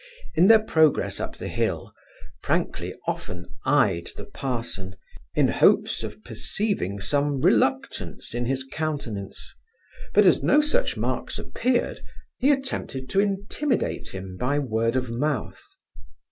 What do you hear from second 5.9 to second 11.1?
of perceiving some reluctance in his countenance; but as no such